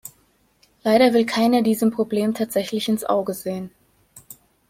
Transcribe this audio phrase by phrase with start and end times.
[0.83, 3.69] Leider will keiner diesem Problem tatsächlich ins Auge sehen.